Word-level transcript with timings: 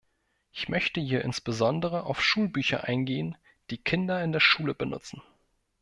Ich 0.51 0.67
möchte 0.67 0.99
hier 0.99 1.23
insbesondere 1.23 2.05
auf 2.07 2.23
Schulbücher 2.23 2.85
eingehen, 2.85 3.37
die 3.69 3.77
Kinder 3.77 4.23
in 4.23 4.31
der 4.31 4.39
Schule 4.39 4.73
benutzen. 4.73 5.21